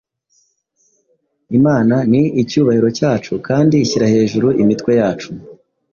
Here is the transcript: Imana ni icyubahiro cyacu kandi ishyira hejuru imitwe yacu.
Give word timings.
Imana 1.57 1.95
ni 2.11 2.23
icyubahiro 2.41 2.87
cyacu 2.97 3.33
kandi 3.47 3.75
ishyira 3.77 4.05
hejuru 4.13 4.47
imitwe 4.61 4.91
yacu. 4.99 5.29